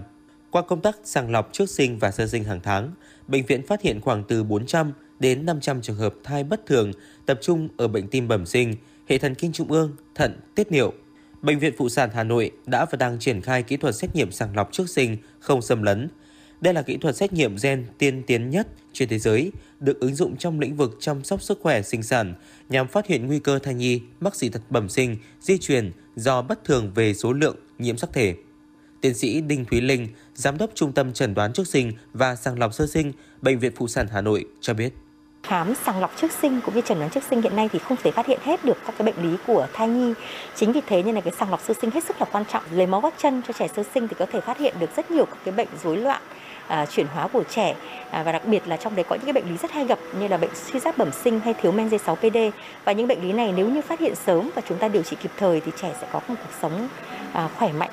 [0.52, 2.92] Qua công tác sàng lọc trước sinh và sơ sinh hàng tháng,
[3.28, 6.92] bệnh viện phát hiện khoảng từ 400 đến 500 trường hợp thai bất thường
[7.26, 8.76] tập trung ở bệnh tim bẩm sinh,
[9.10, 10.94] hệ thần kinh trung ương, thận, tiết niệu.
[11.45, 14.31] Bệnh viện Phụ sản Hà Nội đã và đang triển khai kỹ thuật xét nghiệm
[14.31, 16.10] sàng lọc trước sinh không xâm lấn.
[16.62, 20.15] Đây là kỹ thuật xét nghiệm gen tiên tiến nhất trên thế giới, được ứng
[20.15, 22.34] dụng trong lĩnh vực chăm sóc sức khỏe sinh sản
[22.69, 26.41] nhằm phát hiện nguy cơ thai nhi mắc dị tật bẩm sinh, di truyền do
[26.41, 28.36] bất thường về số lượng nhiễm sắc thể.
[29.01, 32.60] Tiến sĩ Đinh Thúy Linh, Giám đốc Trung tâm Chẩn đoán trước sinh và sàng
[32.60, 34.93] lọc sơ sinh, Bệnh viện Phụ sản Hà Nội cho biết.
[35.47, 37.97] Khám sàng lọc trước sinh cũng như chẩn đoán trước sinh hiện nay thì không
[38.03, 40.13] thể phát hiện hết được các cái bệnh lý của thai nhi.
[40.55, 42.63] Chính vì thế nên là cái sàng lọc sơ sinh hết sức là quan trọng.
[42.71, 45.12] Lấy máu gót chân cho trẻ sơ sinh thì có thể phát hiện được rất
[45.12, 46.21] nhiều các cái bệnh rối loạn
[46.67, 47.75] à, chuyển hóa của trẻ
[48.12, 49.99] à, và đặc biệt là trong đấy có những cái bệnh lý rất hay gặp
[50.19, 52.51] như là bệnh suy giáp bẩm sinh hay thiếu men D6PD
[52.86, 55.17] và những bệnh lý này nếu như phát hiện sớm và chúng ta điều trị
[55.21, 56.88] kịp thời thì trẻ sẽ có một cuộc sống
[57.34, 57.89] à, khỏe mạnh.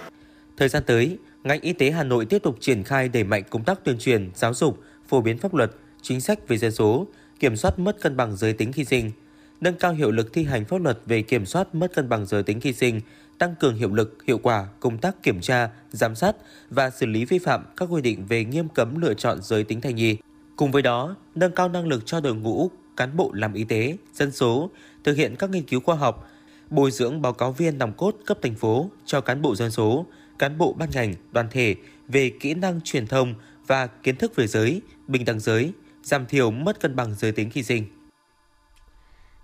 [0.57, 3.65] Thời gian tới, ngành y tế Hà Nội tiếp tục triển khai đẩy mạnh công
[3.65, 5.71] tác tuyên truyền, giáo dục, phổ biến pháp luật,
[6.03, 7.07] chính sách về dân số,
[7.43, 9.11] kiểm soát mất cân bằng giới tính khi sinh,
[9.61, 12.43] nâng cao hiệu lực thi hành pháp luật về kiểm soát mất cân bằng giới
[12.43, 13.01] tính khi sinh,
[13.39, 16.37] tăng cường hiệu lực, hiệu quả công tác kiểm tra, giám sát
[16.71, 19.81] và xử lý vi phạm các quy định về nghiêm cấm lựa chọn giới tính
[19.81, 20.17] thai nhi.
[20.57, 23.97] Cùng với đó, nâng cao năng lực cho đội ngũ cán bộ làm y tế,
[24.15, 24.71] dân số,
[25.05, 26.31] thực hiện các nghiên cứu khoa học,
[26.71, 30.07] bồi dưỡng báo cáo viên nòng cốt cấp thành phố cho cán bộ dân số,
[30.39, 31.75] cán bộ ban ngành, đoàn thể
[32.09, 33.35] về kỹ năng truyền thông
[33.67, 37.51] và kiến thức về giới, bình đẳng giới, giảm thiểu mất cân bằng giới tính
[37.51, 37.85] khi sinh.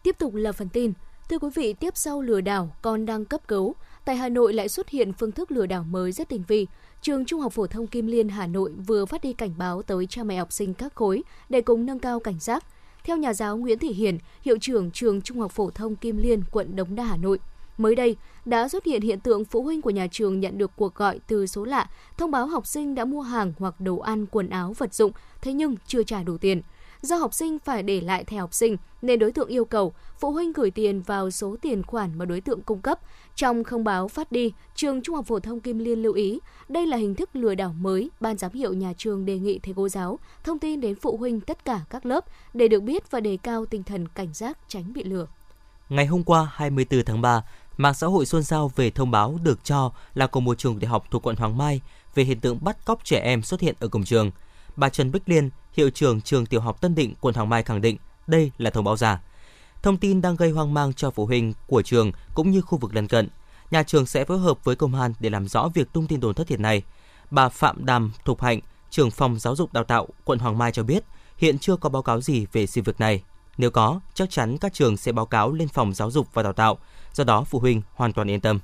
[0.02, 0.92] Tiếp tục là phần tin.
[1.28, 4.68] Thưa quý vị, tiếp sau lừa đảo còn đang cấp cứu, tại Hà Nội lại
[4.68, 6.66] xuất hiện phương thức lừa đảo mới rất tinh vi.
[7.02, 10.06] Trường Trung học phổ thông Kim Liên Hà Nội vừa phát đi cảnh báo tới
[10.06, 12.64] cha mẹ học sinh các khối để cùng nâng cao cảnh giác.
[13.04, 16.42] Theo nhà giáo Nguyễn Thị Hiền, hiệu trưởng trường Trung học phổ thông Kim Liên,
[16.50, 17.38] quận Đống Đa, Hà Nội,
[17.80, 20.94] mới đây đã xuất hiện hiện tượng phụ huynh của nhà trường nhận được cuộc
[20.94, 21.86] gọi từ số lạ
[22.16, 25.52] thông báo học sinh đã mua hàng hoặc đồ ăn, quần áo, vật dụng, thế
[25.52, 26.62] nhưng chưa trả đủ tiền.
[27.00, 30.30] Do học sinh phải để lại thẻ học sinh nên đối tượng yêu cầu phụ
[30.30, 33.00] huynh gửi tiền vào số tiền khoản mà đối tượng cung cấp.
[33.34, 36.86] Trong thông báo phát đi, trường Trung học phổ thông Kim Liên lưu ý, đây
[36.86, 39.88] là hình thức lừa đảo mới, ban giám hiệu nhà trường đề nghị thầy cô
[39.88, 43.38] giáo thông tin đến phụ huynh tất cả các lớp để được biết và đề
[43.42, 45.26] cao tinh thần cảnh giác tránh bị lừa.
[45.88, 47.42] Ngày hôm qua 24 tháng 3,
[47.78, 50.88] mạng xã hội xôn xao về thông báo được cho là của một trường đại
[50.88, 51.80] học thuộc quận Hoàng Mai
[52.14, 54.30] về hiện tượng bắt cóc trẻ em xuất hiện ở cổng trường.
[54.76, 57.80] Bà Trần Bích Liên, hiệu trưởng trường tiểu học Tân Định, quận Hoàng Mai khẳng
[57.80, 59.20] định đây là thông báo giả.
[59.82, 62.94] Thông tin đang gây hoang mang cho phụ huynh của trường cũng như khu vực
[62.94, 63.28] lân cận.
[63.70, 66.34] Nhà trường sẽ phối hợp với công an để làm rõ việc tung tin đồn
[66.34, 66.82] thất thiệt này.
[67.30, 68.60] Bà Phạm Đàm Thục Hạnh,
[68.90, 71.04] trưởng phòng giáo dục đào tạo quận Hoàng Mai cho biết,
[71.36, 73.22] hiện chưa có báo cáo gì về sự việc này.
[73.58, 76.52] Nếu có, chắc chắn các trường sẽ báo cáo lên phòng giáo dục và đào
[76.52, 76.78] tạo,
[77.18, 78.59] do đó phụ huynh hoàn toàn yên tâm.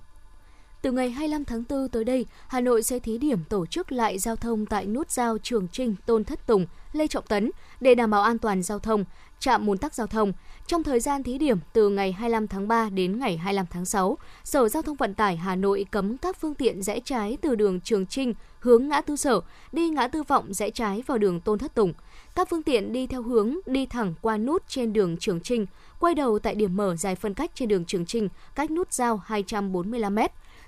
[0.82, 4.18] Từ ngày 25 tháng 4 tới đây, Hà Nội sẽ thí điểm tổ chức lại
[4.18, 8.10] giao thông tại nút giao Trường Trinh, Tôn Thất Tùng, Lê Trọng Tấn để đảm
[8.10, 9.04] bảo an toàn giao thông,
[9.38, 10.32] trạm ùn tắc giao thông.
[10.66, 14.18] Trong thời gian thí điểm từ ngày 25 tháng 3 đến ngày 25 tháng 6,
[14.44, 17.80] Sở Giao thông Vận tải Hà Nội cấm các phương tiện rẽ trái từ đường
[17.80, 19.40] Trường Trinh hướng ngã tư Sở
[19.72, 21.92] đi ngã tư Vọng rẽ trái vào đường Tôn Thất Tùng.
[22.34, 25.66] Các phương tiện đi theo hướng đi thẳng qua nút trên đường Trường Trinh,
[26.00, 29.16] quay đầu tại điểm mở dài phân cách trên đường Trường Trinh, cách nút giao
[29.16, 30.18] 245 m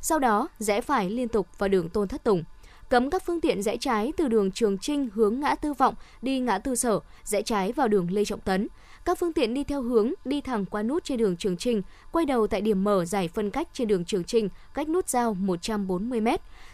[0.00, 2.44] sau đó rẽ phải liên tục vào đường Tôn Thất Tùng.
[2.88, 6.40] Cấm các phương tiện rẽ trái từ đường Trường Trinh hướng ngã tư Vọng đi
[6.40, 8.68] ngã tư Sở, rẽ trái vào đường Lê Trọng Tấn.
[9.04, 12.26] Các phương tiện đi theo hướng đi thẳng qua nút trên đường Trường Trinh, quay
[12.26, 16.20] đầu tại điểm mở giải phân cách trên đường Trường Trinh, cách nút giao 140
[16.20, 16.28] m.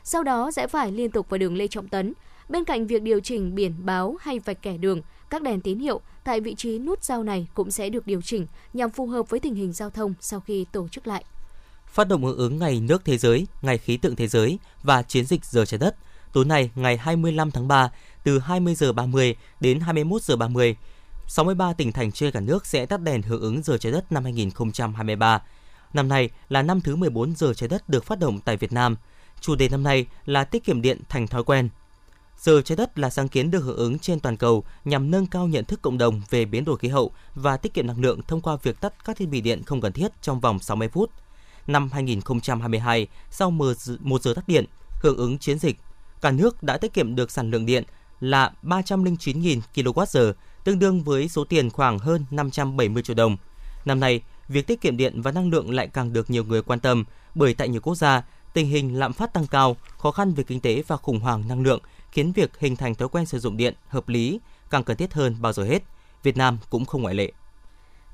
[0.05, 2.13] Sau đó rẽ phải liên tục vào đường Lê Trọng Tấn.
[2.49, 5.01] Bên cạnh việc điều chỉnh biển báo hay vạch kẻ đường,
[5.31, 8.47] các đèn tín hiệu tại vị trí nút giao này cũng sẽ được điều chỉnh
[8.73, 11.25] nhằm phù hợp với tình hình giao thông sau khi tổ chức lại
[11.93, 15.25] phát động hưởng ứng Ngày Nước Thế giới, Ngày Khí tượng Thế giới và chiến
[15.25, 15.97] dịch Giờ Trái Đất.
[16.33, 17.91] Tối nay, ngày 25 tháng 3,
[18.25, 20.77] từ 20 giờ 30 đến 21 giờ 30,
[21.27, 24.25] 63 tỉnh thành trên cả nước sẽ tắt đèn hưởng ứng Giờ Trái Đất năm
[24.25, 25.43] 2023.
[25.93, 28.97] Năm nay là năm thứ 14 Giờ Trái Đất được phát động tại Việt Nam.
[29.41, 31.69] Chủ đề năm nay là tiết kiệm điện thành thói quen.
[32.43, 35.47] Giờ trái đất là sáng kiến được hưởng ứng trên toàn cầu nhằm nâng cao
[35.47, 38.41] nhận thức cộng đồng về biến đổi khí hậu và tiết kiệm năng lượng thông
[38.41, 41.11] qua việc tắt các thiết bị điện không cần thiết trong vòng 60 phút
[41.67, 43.77] năm 2022 sau 1
[44.23, 44.65] giờ tắt điện,
[45.03, 45.77] hưởng ứng chiến dịch,
[46.21, 47.85] cả nước đã tiết kiệm được sản lượng điện
[48.21, 50.33] là 309.000 kWh,
[50.65, 53.37] tương đương với số tiền khoảng hơn 570 triệu đồng.
[53.85, 56.81] Năm nay, việc tiết kiệm điện và năng lượng lại càng được nhiều người quan
[56.81, 58.23] tâm bởi tại nhiều quốc gia,
[58.55, 61.63] tình hình lạm phát tăng cao, khó khăn về kinh tế và khủng hoảng năng
[61.63, 61.81] lượng
[62.13, 65.37] khiến việc hình thành thói quen sử dụng điện hợp lý càng cần thiết hơn
[65.41, 65.83] bao giờ hết.
[66.23, 67.33] Việt Nam cũng không ngoại lệ.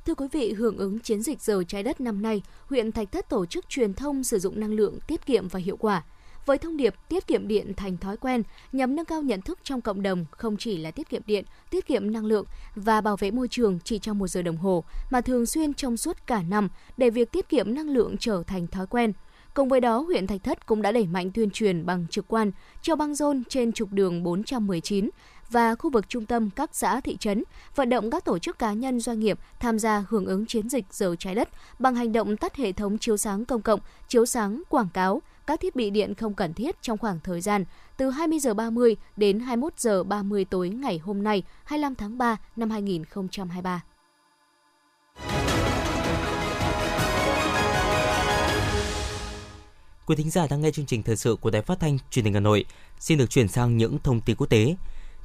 [0.07, 3.29] Thưa quý vị, hưởng ứng chiến dịch giờ trái đất năm nay, huyện Thạch Thất
[3.29, 6.03] tổ chức truyền thông sử dụng năng lượng tiết kiệm và hiệu quả.
[6.47, 9.81] Với thông điệp tiết kiệm điện thành thói quen nhằm nâng cao nhận thức trong
[9.81, 13.31] cộng đồng không chỉ là tiết kiệm điện, tiết kiệm năng lượng và bảo vệ
[13.31, 16.69] môi trường chỉ trong một giờ đồng hồ mà thường xuyên trong suốt cả năm
[16.97, 19.13] để việc tiết kiệm năng lượng trở thành thói quen.
[19.59, 22.51] Cùng với đó, huyện Thạch Thất cũng đã đẩy mạnh tuyên truyền bằng trực quan,
[22.83, 25.11] treo băng rôn trên trục đường 419
[25.51, 27.45] và khu vực trung tâm các xã thị trấn,
[27.75, 30.85] vận động các tổ chức cá nhân doanh nghiệp tham gia hưởng ứng chiến dịch
[30.91, 34.63] giờ trái đất bằng hành động tắt hệ thống chiếu sáng công cộng, chiếu sáng
[34.69, 37.65] quảng cáo, các thiết bị điện không cần thiết trong khoảng thời gian
[37.97, 42.37] từ 20 giờ 30 đến 21 giờ 30 tối ngày hôm nay, 25 tháng 3
[42.57, 43.83] năm 2023.
[50.09, 52.35] Quý thính giả đang nghe chương trình thời sự của Đài Phát thanh Truyền hình
[52.35, 52.65] Hà Nội.
[52.99, 54.77] Xin được chuyển sang những thông tin quốc tế.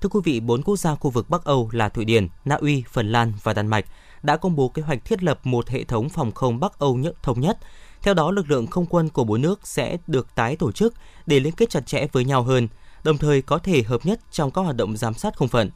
[0.02, 2.84] Thưa quý vị, bốn quốc gia khu vực Bắc Âu là Thụy Điển, Na Uy,
[2.92, 3.86] Phần Lan và Đan Mạch
[4.24, 7.24] đã công bố kế hoạch thiết lập một hệ thống phòng không Bắc Âu nhất
[7.24, 7.58] thống nhất.
[8.02, 10.94] Theo đó, lực lượng không quân của bốn nước sẽ được tái tổ chức
[11.26, 12.68] để liên kết chặt chẽ với nhau hơn,
[13.04, 15.70] đồng thời có thể hợp nhất trong các hoạt động giám sát không phận.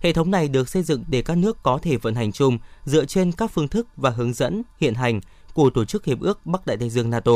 [0.00, 3.04] Hệ thống này được xây dựng để các nước có thể vận hành chung dựa
[3.04, 5.20] trên các phương thức và hướng dẫn hiện hành
[5.54, 7.32] của Tổ chức Hiệp ước Bắc Đại Tây Dương NATO.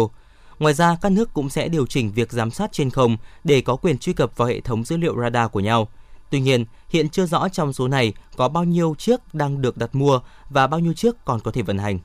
[0.62, 3.77] Ngoài ra, các nước cũng sẽ điều chỉnh việc giám sát trên không để có
[3.77, 5.88] quyền truy cập vào hệ thống dữ liệu radar của nhau.
[6.31, 9.94] Tuy nhiên, hiện chưa rõ trong số này có bao nhiêu chiếc đang được đặt
[9.94, 10.20] mua
[10.51, 11.98] và bao nhiêu chiếc còn có thể vận hành.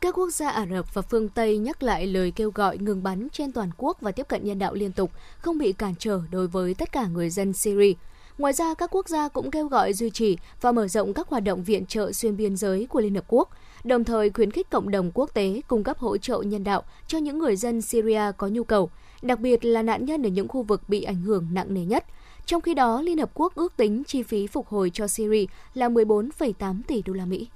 [0.00, 3.28] Các quốc gia Ả Rập và phương Tây nhắc lại lời kêu gọi ngừng bắn
[3.32, 6.46] trên toàn quốc và tiếp cận nhân đạo liên tục, không bị cản trở đối
[6.48, 7.92] với tất cả người dân Syria.
[8.38, 11.42] Ngoài ra, các quốc gia cũng kêu gọi duy trì và mở rộng các hoạt
[11.42, 13.48] động viện trợ xuyên biên giới của Liên Hợp Quốc,
[13.84, 17.18] đồng thời khuyến khích cộng đồng quốc tế cung cấp hỗ trợ nhân đạo cho
[17.18, 18.90] những người dân Syria có nhu cầu,
[19.22, 22.04] đặc biệt là nạn nhân ở những khu vực bị ảnh hưởng nặng nề nhất.
[22.46, 25.88] Trong khi đó, Liên Hợp Quốc ước tính chi phí phục hồi cho Syria là
[25.88, 27.48] 14,8 tỷ đô la Mỹ.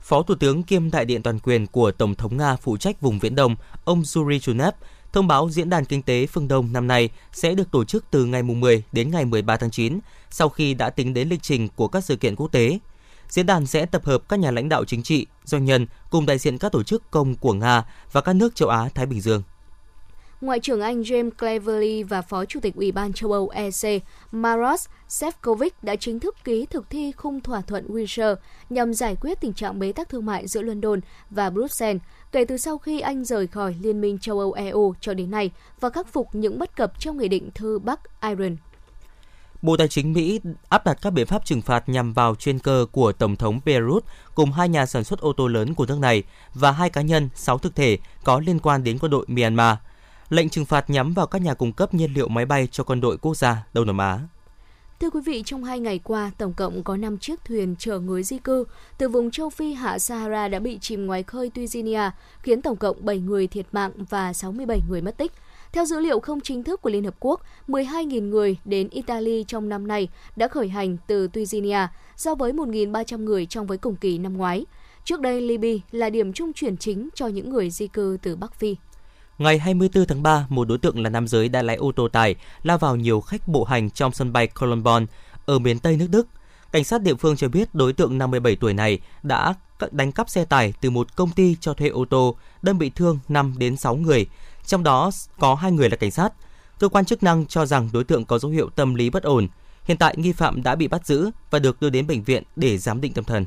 [0.00, 3.18] Phó Thủ tướng kiêm đại điện toàn quyền của Tổng thống Nga phụ trách vùng
[3.18, 4.74] Viễn Đông, ông Yuri Chunev,
[5.12, 8.24] thông báo Diễn đàn Kinh tế phương Đông năm nay sẽ được tổ chức từ
[8.24, 9.98] ngày 10 đến ngày 13 tháng 9,
[10.30, 12.78] sau khi đã tính đến lịch trình của các sự kiện quốc tế.
[13.28, 16.38] Diễn đàn sẽ tập hợp các nhà lãnh đạo chính trị, doanh nhân cùng đại
[16.38, 19.42] diện các tổ chức công của Nga và các nước châu Á-Thái Bình Dương.
[20.40, 24.86] Ngoại trưởng Anh James Cleverly và Phó Chủ tịch Ủy ban châu Âu EC Maros
[25.08, 28.36] Sefcovic đã chính thức ký thực thi khung thỏa thuận Windsor
[28.70, 31.00] nhằm giải quyết tình trạng bế tắc thương mại giữa London
[31.30, 35.14] và Bruxelles kể từ sau khi Anh rời khỏi Liên minh châu Âu EU cho
[35.14, 35.50] đến nay
[35.80, 38.58] và khắc phục những bất cập trong Nghị định thư Bắc Ireland.
[39.62, 42.86] Bộ Tài chính Mỹ áp đặt các biện pháp trừng phạt nhằm vào chuyên cơ
[42.92, 46.22] của Tổng thống Beirut cùng hai nhà sản xuất ô tô lớn của nước này
[46.54, 49.76] và hai cá nhân, sáu thực thể có liên quan đến quân đội Myanmar.
[50.30, 53.00] Lệnh trừng phạt nhắm vào các nhà cung cấp nhiên liệu máy bay cho quân
[53.00, 54.18] đội quốc gia Đông Nam Á.
[55.00, 58.22] Thưa quý vị, trong hai ngày qua, tổng cộng có 5 chiếc thuyền chở người
[58.22, 58.64] di cư
[58.98, 62.10] từ vùng châu Phi hạ Sahara đã bị chìm ngoài khơi Tunisia,
[62.42, 65.32] khiến tổng cộng 7 người thiệt mạng và 67 người mất tích.
[65.72, 69.68] Theo dữ liệu không chính thức của Liên Hợp Quốc, 12.000 người đến Italy trong
[69.68, 74.18] năm nay đã khởi hành từ Tunisia, so với 1.300 người trong với cùng kỳ
[74.18, 74.66] năm ngoái.
[75.04, 78.54] Trước đây, Libya là điểm trung chuyển chính cho những người di cư từ Bắc
[78.54, 78.76] Phi.
[79.40, 82.34] Ngày 24 tháng 3, một đối tượng là nam giới đã lái ô tô tải
[82.62, 85.06] lao vào nhiều khách bộ hành trong sân bay Cologne
[85.46, 86.26] ở miền Tây nước Đức.
[86.72, 89.54] Cảnh sát địa phương cho biết đối tượng 57 tuổi này đã
[89.90, 93.18] đánh cắp xe tải từ một công ty cho thuê ô tô, đâm bị thương
[93.28, 94.26] 5 đến 6 người,
[94.66, 96.32] trong đó có hai người là cảnh sát.
[96.78, 99.48] Cơ quan chức năng cho rằng đối tượng có dấu hiệu tâm lý bất ổn.
[99.84, 102.78] Hiện tại nghi phạm đã bị bắt giữ và được đưa đến bệnh viện để
[102.78, 103.46] giám định tâm thần.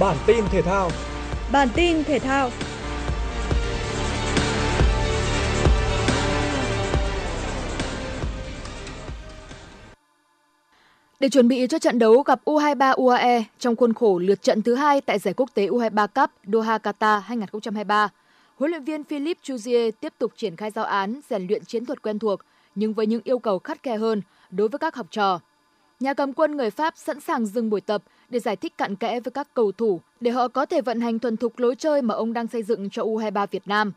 [0.00, 0.90] Bản tin thể thao.
[1.52, 2.50] Bản tin thể thao.
[11.20, 14.74] Để chuẩn bị cho trận đấu gặp U23 UAE trong khuôn khổ lượt trận thứ
[14.74, 18.08] hai tại giải quốc tế U23 Cup Doha Qatar 2023,
[18.56, 22.02] huấn luyện viên Philippe Chuzier tiếp tục triển khai giao án rèn luyện chiến thuật
[22.02, 22.40] quen thuộc
[22.74, 25.40] nhưng với những yêu cầu khắt khe hơn đối với các học trò.
[26.00, 29.20] Nhà cầm quân người Pháp sẵn sàng dừng buổi tập để giải thích cặn kẽ
[29.20, 32.14] với các cầu thủ để họ có thể vận hành thuần thục lối chơi mà
[32.14, 33.92] ông đang xây dựng cho U23 Việt Nam.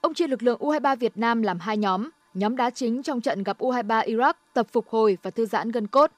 [0.00, 3.42] Ông chia lực lượng U23 Việt Nam làm hai nhóm, nhóm đá chính trong trận
[3.42, 6.10] gặp U23 Iraq tập phục hồi và thư giãn gân cốt,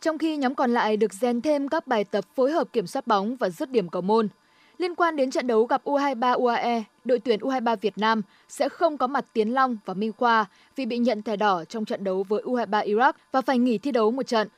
[0.00, 3.06] trong khi nhóm còn lại được rèn thêm các bài tập phối hợp kiểm soát
[3.06, 4.28] bóng và dứt điểm cầu môn.
[4.78, 8.98] Liên quan đến trận đấu gặp U23 UAE, đội tuyển U23 Việt Nam sẽ không
[8.98, 12.24] có mặt Tiến Long và Minh Khoa vì bị nhận thẻ đỏ trong trận đấu
[12.28, 14.48] với U23 Iraq và phải nghỉ thi đấu một trận.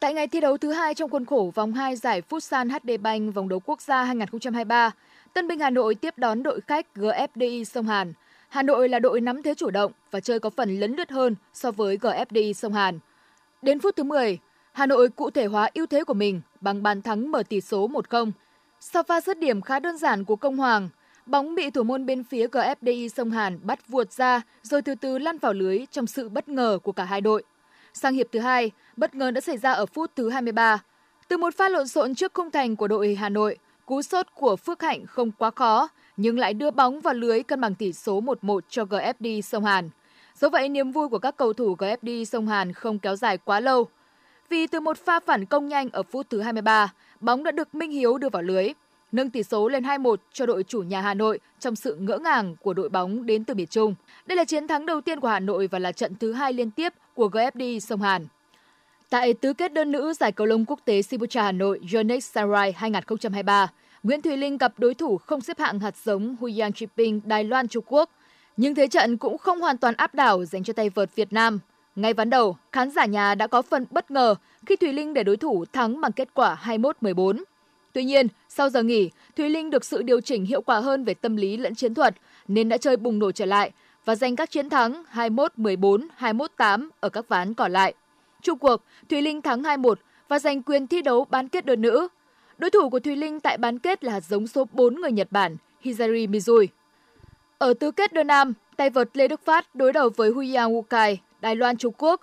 [0.00, 3.34] Tại ngày thi đấu thứ hai trong khuôn khổ vòng 2 giải Futsal HD Bank
[3.34, 4.90] vòng đấu quốc gia 2023,
[5.34, 8.12] Tân binh Hà Nội tiếp đón đội khách GFDI Sông Hàn.
[8.48, 11.34] Hà Nội là đội nắm thế chủ động và chơi có phần lấn lướt hơn
[11.54, 12.98] so với GFDI Sông Hàn.
[13.62, 14.38] Đến phút thứ 10,
[14.72, 17.88] Hà Nội cụ thể hóa ưu thế của mình bằng bàn thắng mở tỷ số
[17.88, 18.30] 1-0.
[18.80, 20.88] Sau pha dứt điểm khá đơn giản của Công Hoàng,
[21.26, 25.18] bóng bị thủ môn bên phía GFDI Sông Hàn bắt vuột ra rồi từ từ
[25.18, 27.42] lăn vào lưới trong sự bất ngờ của cả hai đội.
[27.96, 30.82] Sang hiệp thứ hai, bất ngờ đã xảy ra ở phút thứ 23.
[31.28, 33.56] Từ một pha lộn xộn trước khung thành của đội Hà Nội,
[33.86, 37.60] cú sốt của Phước Hạnh không quá khó, nhưng lại đưa bóng vào lưới cân
[37.60, 39.90] bằng tỷ số 1-1 cho GFD Sông Hàn.
[40.40, 43.60] Do vậy, niềm vui của các cầu thủ GFD Sông Hàn không kéo dài quá
[43.60, 43.88] lâu.
[44.48, 47.90] Vì từ một pha phản công nhanh ở phút thứ 23, bóng đã được Minh
[47.90, 48.68] Hiếu đưa vào lưới,
[49.12, 52.56] nâng tỷ số lên 2-1 cho đội chủ nhà Hà Nội trong sự ngỡ ngàng
[52.62, 53.94] của đội bóng đến từ miền Trung.
[54.26, 56.70] Đây là chiến thắng đầu tiên của Hà Nội và là trận thứ hai liên
[56.70, 58.26] tiếp của GFD Sông Hàn.
[59.10, 62.72] Tại tứ kết đơn nữ giải cầu lông quốc tế Sibucha Hà Nội Yonex Sarai
[62.72, 63.68] 2023,
[64.02, 67.68] Nguyễn Thùy Linh gặp đối thủ không xếp hạng hạt giống Huyang Chiping Đài Loan
[67.68, 68.10] Trung Quốc.
[68.56, 71.58] Nhưng thế trận cũng không hoàn toàn áp đảo dành cho tay vợt Việt Nam.
[71.96, 74.34] Ngay ván đầu, khán giả nhà đã có phần bất ngờ
[74.66, 77.42] khi Thùy Linh để đối thủ thắng bằng kết quả 21-14.
[77.96, 81.14] Tuy nhiên, sau giờ nghỉ, Thúy Linh được sự điều chỉnh hiệu quả hơn về
[81.14, 82.14] tâm lý lẫn chiến thuật
[82.48, 83.70] nên đã chơi bùng nổ trở lại
[84.04, 87.94] và giành các chiến thắng 21-14, 21-8 ở các ván còn lại.
[88.42, 89.94] Trung cuộc, Thúy Linh thắng 2-1
[90.28, 92.08] và giành quyền thi đấu bán kết đơn nữ.
[92.58, 95.56] Đối thủ của Thúy Linh tại bán kết là giống số 4 người Nhật Bản,
[95.82, 96.66] Hizari Mizui.
[97.58, 101.16] Ở tứ kết đơn nam, tay vợt Lê Đức Phát đối đầu với Huyang Wukai,
[101.40, 102.20] Đài Loan Trung Quốc.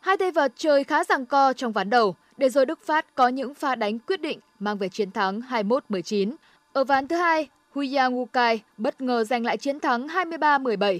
[0.00, 3.28] Hai tay vợt chơi khá giằng co trong ván đầu, để rồi Đức Phát có
[3.28, 6.32] những pha đánh quyết định mang về chiến thắng 21-19.
[6.72, 10.98] Ở ván thứ hai, Huya Ngukai bất ngờ giành lại chiến thắng 23-17.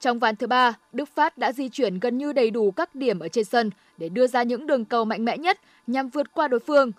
[0.00, 3.18] Trong ván thứ ba, Đức Phát đã di chuyển gần như đầy đủ các điểm
[3.18, 6.48] ở trên sân để đưa ra những đường cầu mạnh mẽ nhất nhằm vượt qua
[6.48, 6.92] đối phương.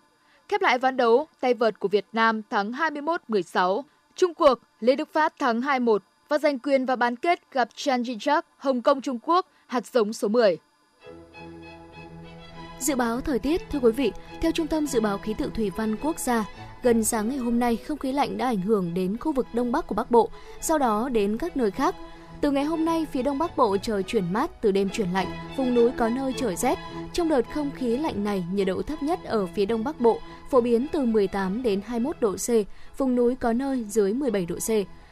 [0.49, 3.81] Khép lại ván đấu, tay vợt của Việt Nam thắng 21-16.
[4.15, 5.97] Trung cuộc, Lê Đức Phát thắng 2-1
[6.29, 10.13] và giành quyền vào bán kết gặp Chan Jinchak, Hồng Kông Trung Quốc, hạt giống
[10.13, 10.57] số 10.
[12.85, 15.71] Dự báo thời tiết, thưa quý vị, theo Trung tâm Dự báo Khí tượng Thủy
[15.75, 16.45] văn Quốc gia,
[16.83, 19.71] gần sáng ngày hôm nay không khí lạnh đã ảnh hưởng đến khu vực Đông
[19.71, 20.29] Bắc của Bắc Bộ,
[20.61, 21.95] sau đó đến các nơi khác.
[22.41, 25.27] Từ ngày hôm nay, phía Đông Bắc Bộ trời chuyển mát, từ đêm chuyển lạnh,
[25.57, 26.79] vùng núi có nơi trời rét.
[27.13, 30.19] Trong đợt không khí lạnh này, nhiệt độ thấp nhất ở phía Đông Bắc Bộ
[30.49, 32.49] phổ biến từ 18 đến 21 độ C,
[32.97, 34.69] vùng núi có nơi dưới 17 độ C.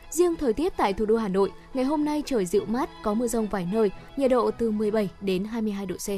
[0.10, 3.14] Riêng thời tiết tại thủ đô Hà Nội, ngày hôm nay trời dịu mát, có
[3.14, 6.10] mưa rông vài nơi, nhiệt độ từ 17 đến 22 độ C.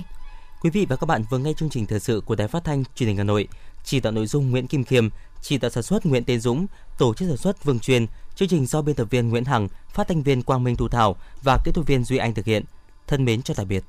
[0.65, 2.83] Quý vị và các bạn vừa nghe chương trình thời sự của Đài Phát thanh
[2.95, 3.47] Truyền hình Hà Nội.
[3.83, 5.09] Chỉ đạo nội dung Nguyễn Kim Khiêm,
[5.41, 8.65] chỉ đạo sản xuất Nguyễn Tiến Dũng, tổ chức sản xuất Vương Truyền, chương trình
[8.65, 11.71] do biên tập viên Nguyễn Hằng, phát thanh viên Quang Minh Thu Thảo và kỹ
[11.71, 12.63] thuật viên Duy Anh thực hiện.
[13.07, 13.83] Thân mến chào tạm biệt.